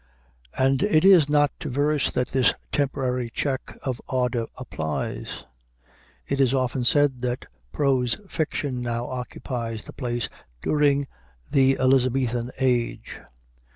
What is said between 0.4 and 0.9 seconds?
And